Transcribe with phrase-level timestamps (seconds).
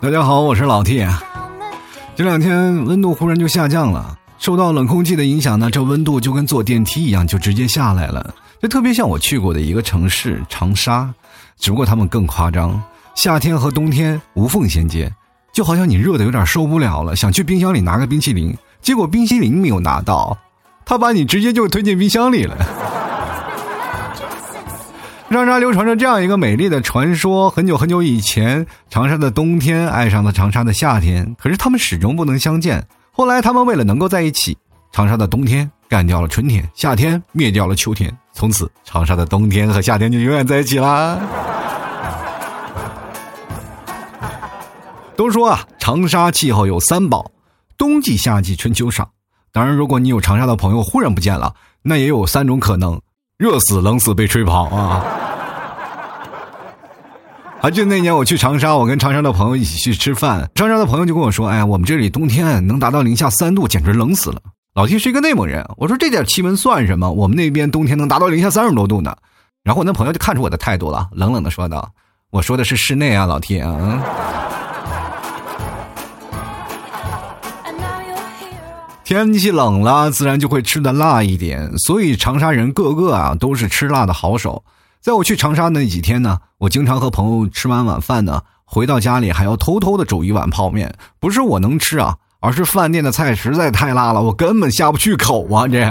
[0.00, 1.04] 大家好，我是老 T。
[2.14, 8.32] 这两天温度忽然就下降了，受到冷空气的影响呢，这温度就跟坐电梯一样，就直接下来了。
[8.62, 11.12] 就特别像我去过的一个城市长沙，
[11.58, 12.80] 只不过他们更夸张，
[13.16, 15.12] 夏天和冬天无缝衔接，
[15.52, 20.38] 就好像你热的有点受不了了，想去冰箱里拿个冰淇淋，结果冰淇淋没有拿到，
[20.84, 22.56] 他把你直接就推进冰箱里了。
[25.30, 32.82] 长沙流传着这样一个美丽的传说：很久很久以前，长沙的冬天爱上了长沙的夏天，可是他们始终不能相见。
[33.12, 34.56] 后来，他们为了能够在一起，
[34.90, 41.18] 长沙的冬天干掉了春天，夏天灭掉了秋天，从此长沙的冬天和夏天就永远在一起啦。
[45.14, 47.30] 都说啊，长沙气候有三宝：
[47.76, 49.06] 冬季、夏季、春秋赏。
[49.52, 52.98] 当然，如果你有长沙的朋友忽然不见了，那也有三种可能。
[53.38, 55.04] 热死冷死被吹跑啊！
[57.62, 64.42] 还记得那年我去长沙，我跟长沙的朋友一起去吃饭，长沙的朋友就跟我说：“哎，我们这里冬天能达到零下三度，简直冷死了。”
[64.74, 67.12] 老弟是一个内蒙人，我说这点气温算什么？
[67.12, 69.14] 我们那边冬天能达到零下三十多度呢。
[69.62, 71.88] 然后我那朋友就看出我的态度了，冷冷的说道
[72.30, 74.02] ：“我说的是室内啊，老弟啊。”
[79.08, 84.62] 天气冷了，自然就会吃的辣一点，所以长沙人个个啊都是吃辣的好手。
[85.00, 90.94] 在我去长沙那几天呢，我经常和朋友吃完晚饭呢，回到家里还要偷偷的煮一碗泡面。
[91.18, 95.66] 不是我能吃啊，而是饭店的菜实在太辣了，我根本下不去口啊！
[95.66, 95.90] 这。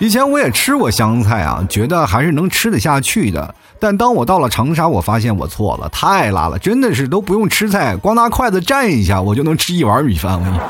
[0.00, 3.54] 以前我也吃过湘菜啊，觉得还是能吃得下去的。
[3.78, 10.60] 但当我到了长沙，我发现我错了，太辣了，真的是都不用吃菜，光拿筷子蘸一下，我就能吃一碗米饭了。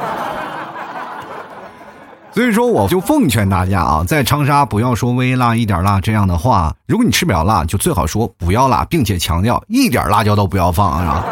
[2.33, 6.75] 所以说，我就奉劝大家啊，在长沙不要说微辣一点辣这样的话。
[6.87, 11.25] 如果你吃不了辣，就最好说不要辣，并且强调一点辣椒都不要放啊。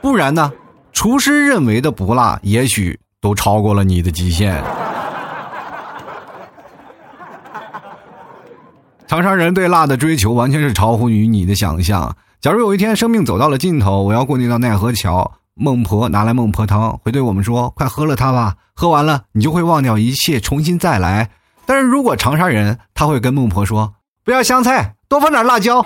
[0.00, 0.52] 不然呢，
[0.92, 4.62] 厨师认为的不辣，也许都超过了你的极限。
[9.10, 12.14] 长沙人对辣的追求完全是超乎于你的想象。
[12.40, 15.32] 假如有一天生命走到了尽头，我要过那道奈何桥。
[15.54, 21.28] 孟婆拿来孟婆汤，会对我们说：“快喝了它吧，喝完了你就会忘掉一切，重新再来。”
[21.66, 23.94] 但是如果长沙人，他会跟孟婆说
[24.24, 25.84] ：“不要香菜，多放点辣椒。”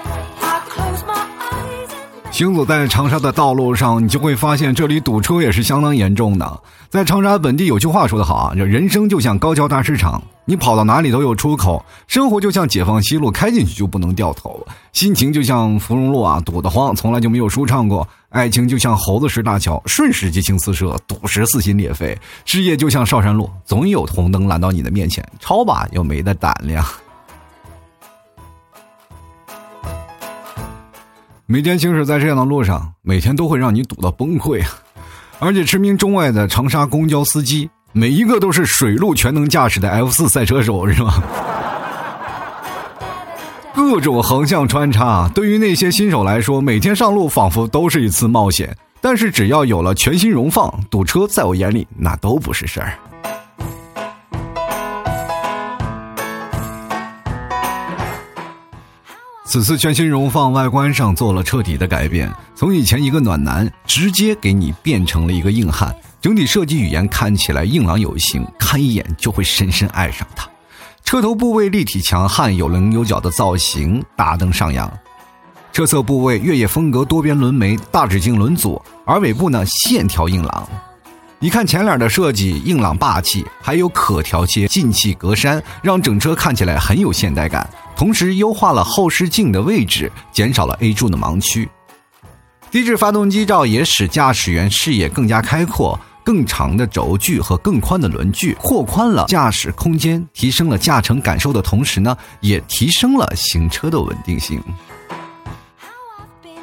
[2.30, 6.60] 行走在长沙的道路上，你就会发现这里堵车也是相当严重的。
[6.90, 14.50] 在长沙本地有句话说得好啊，这人生就像高桥大市场，你跑到哪里都有出口；生活就像解放西路，开进去就不能掉头；
[14.92, 26.84] 心情就像芙蓉路啊，堵得慌，从来就没有舒畅过；爱情就像猴子石大桥，瞬时激情四射，堵时撕心裂肺；事业就像少山路，总有红灯拦到你的面前，超吧又没的胆量。
[31.46, 34.68] 每天行驶在这样的路上，每天都会让你堵到崩溃啊！
[35.38, 41.22] 而且驰名中外的长沙公交司机，每一个都是水陆全能驾驶的 F 四赛车手，是吧？
[43.72, 48.76] 各种横向穿插，对于那些新手来说，每天上路仿佛都是一次冒险。
[49.00, 52.98] 但是只要有了全新荣放，堵车在我眼里那都不是事儿。
[59.44, 65.94] 此次全新荣放外观上做了彻底的改变，从以前一个暖男，直接给你变成了一个硬汉。
[66.24, 70.48] 整体设计语言看起来硬朗有型，看一眼就会深深爱上它。
[71.04, 74.90] 车头部位立体强悍，有棱有角的造型，大灯上扬。
[75.70, 80.66] 车侧部位越野风格多边轮眉，大直径轮组，而尾部呢线条硬朗。
[81.38, 87.68] 你看前脸的设计硬朗霸气，还有可调节进气格栅，让整车看起来很有现代感。
[87.94, 91.68] 同时优化了后视镜的位置，减少了 A 柱的盲区。
[92.70, 104.60] 低置发动机罩也使驾驶员视野更加开阔，更长的轴距和更宽的轮距扩宽了驾驶空间，提升了驾乘感受的同时呢，也提升了行车的稳定性。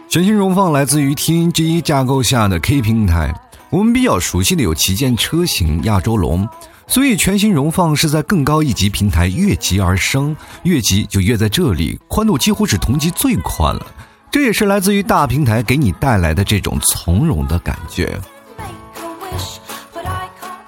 [0.10, 3.34] 全新荣放来自于 TNG 架构下的 K 平台，
[3.70, 6.46] 我们比较熟悉的有旗舰车型亚洲龙。
[6.88, 13.88] 所以，全新荣放是在更高一级平台越级而生，越级就越在这里，宽度几乎是同级最宽了。
[14.30, 18.20] 这也是来自于大平台给你带来的这种从容的感觉。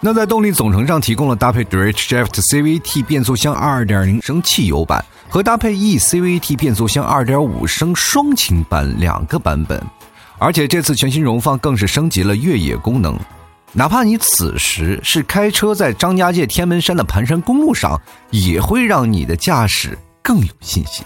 [0.05, 9.81] 那在动力总成上提供了搭配 DirectShaft CVT 变速箱2.0升汽油版和搭配 E CVT 变速箱2.5升双擎版两个版本，
[10.37, 13.17] 而且这次全新荣放更是升级了越野功能。
[13.71, 17.97] 哪怕你此时是开车在张家界天门山的盘山公路上，
[18.29, 21.05] 也会让你的驾驶更有信心。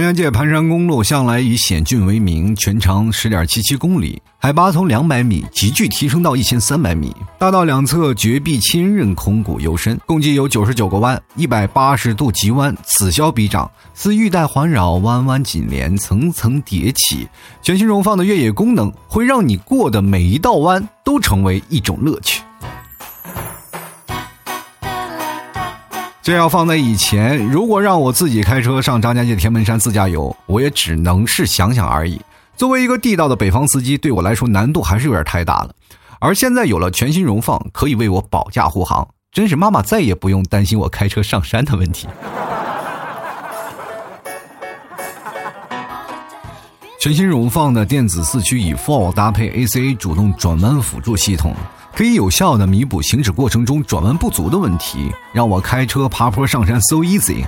[0.00, 17.28] 张家界盘山公路向来以险峻为名，全长十点七七公里，海拔从两百米急剧提升到一千三百米，大道两侧绝壁千仞，空谷幽深，共计有九十九个弯，一百八十度急弯，此消彼长，似玉带环绕，弯弯紧连，层层叠起。
[17.62, 22.42] 全新荣放的越野功能，会让你过的每一道弯都成为一种乐趣。
[26.24, 32.18] 这要放在以前，如果让我自己开车上张家界天门山自驾游，我也只能是想想而已。
[32.56, 35.74] 作为一个地道的北方司机，对我来说难度还是有点太大了。
[36.20, 42.08] 而现在有了全新荣放，可以为我保驾护航，真是妈妈再也不用担心我开车上山的问题。
[46.98, 51.54] 全新荣放的电子四驱以 Four 搭配 ACA 主动转弯辅助系统。
[51.94, 57.44] 可以有效的弥补行驶过程中转弯不足的问题，让我开车爬坡上山 so easy。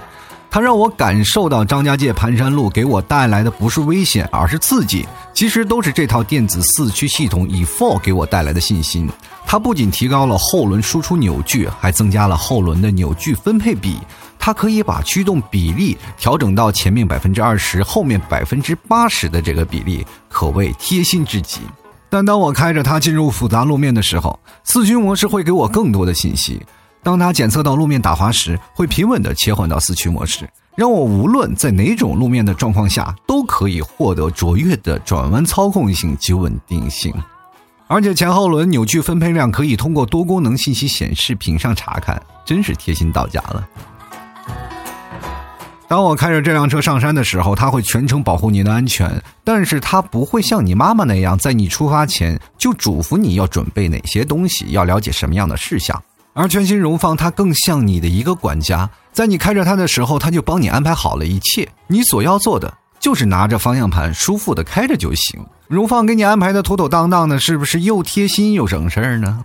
[0.49, 5.05] 它让我感受到张家界盘山路给我带来的不是危险，而是刺激。
[5.35, 9.11] 其实都是这套电子四驱系统以 for 给我带来的信心。
[9.45, 13.99] 它不仅提高了后轮输出扭矩，还增加了后轮的扭矩分配比。
[14.39, 21.63] 它可以把驱动比例调整到前面百分之二十，后面百分之八十的这个比例，可谓贴心至极。
[22.08, 26.61] 但当我开着它进入复杂路面的时候，四驱模式会给我更多的信息。
[27.03, 37.14] 当它检测到路面打滑时，会平稳地切换到四驱模式，让我无论在哪种路面的状况下，都可以获得卓越的转弯操控性及稳定性。
[37.87, 43.69] 而且前后轮扭矩分配量可以通过多功能信息显示屏上查看，真是贴心到家了。
[45.88, 56.03] 当我开着这辆车上山的时候，它会全程保护你的安全，但是它不会像你妈妈那样，在你出发前就嘱咐你要准备哪些东西，要了解什么样的事项。
[56.33, 65.41] 而全新荣放，它更像你的一个管家，在你开着它的时候，它就帮你安排好了一切，你所要做的就是拿着方向盘，舒服的开着就行。
[65.69, 69.44] 荣放给你安排的妥妥当当的，是不是又贴心又省事儿呢？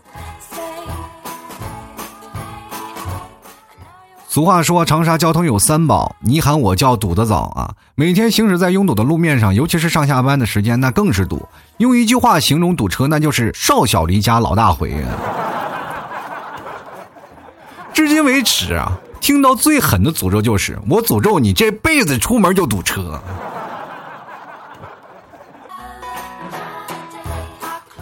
[4.32, 7.76] 俗话说，长沙交通有三宝，你喊我叫堵得早啊！
[7.96, 11.46] 每天行驶在拥堵的路面上，尤其是上下班的时间，那更是堵。
[11.80, 14.96] 用一句话形容堵车，那就是少小离家老大回。
[17.92, 23.22] 至今为止啊，听到最狠的诅咒就是我诅咒你这辈子出门就堵车。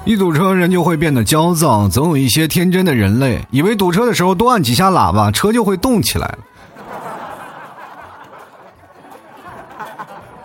[0.09, 1.88] 一堵车，人就会变得焦躁。
[1.88, 6.35] 总有一些天真的人类，以为堵车的时候多按几下喇叭，车就会动起来。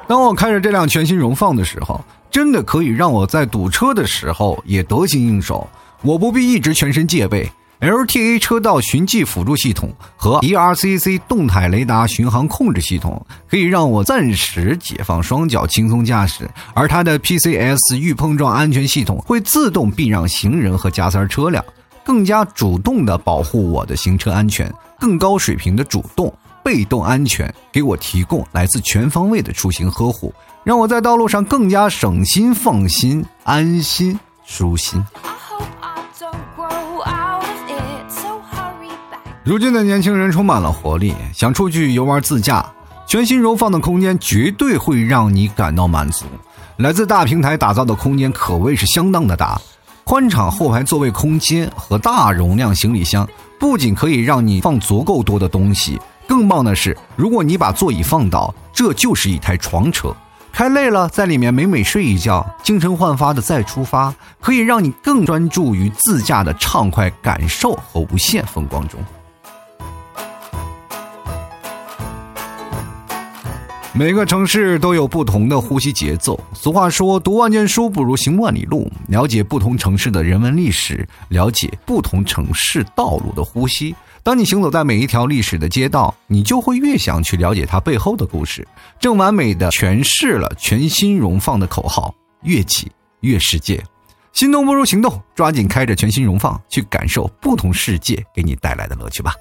[0.07, 5.67] 当我开着这辆全新荣放的时候，真的可以让我在堵车的时候也得心应手，
[6.03, 7.51] 我不必一直全身戒备。
[7.81, 16.49] LTA 车道循迹辅助系统和 ERCC 动态雷达巡航控制系统可以让我暂时解放双脚，轻松驾驶。
[16.73, 21.63] 而它的 PCS 预碰撞安全系统会自动避让行人和加塞车辆，
[22.05, 24.73] 更加主动的保护我的行车安全。
[24.99, 26.33] 更高水平的主动、
[26.63, 30.33] 被动安全，给我提供来自全方位的出行呵护，
[30.63, 35.05] 让我在道路上更加省心、放心、安心、舒心。
[39.45, 42.65] 如今的年轻人充满了活力，想出去游玩自驾，
[43.07, 46.25] 全新柔放的空间绝对会让你感到满足。
[46.79, 49.61] 来自大平台打造的空间可谓是相当的大，
[50.03, 53.29] 宽敞后排座位空间和大容量行李箱
[53.61, 60.11] 不仅可以让你放足够多的东西，更棒的是，如果你把座椅放倒，这就是一台床车。
[60.55, 68.99] 开累了，在里面美美睡一觉，精神焕发的再出发，可以让你更专注于自驾的畅快感受和无限风光中。
[73.97, 76.39] 每个城市都有不同的呼吸节奏。
[76.53, 83.95] 俗话说：“读万卷书不如行万里路。”了解不同城市的人文历史，了解不同城市道路的呼吸。
[84.25, 88.67] 当你行走在每一条历史的街道，你就会越想去了解它背后的故事。
[88.99, 93.81] 正完美的诠释了全新荣放的口号：“越挤越世界。”
[94.35, 99.33] 心动不如行动，抓紧开着全新荣放，去感受不同世界给你带来的乐趣吧。